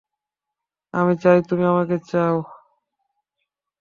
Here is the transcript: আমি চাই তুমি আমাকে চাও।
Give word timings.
আমি 0.93 1.13
চাই 1.23 1.37
তুমি 1.49 1.63
আমাকে 1.65 1.95
চাও। 2.09 2.35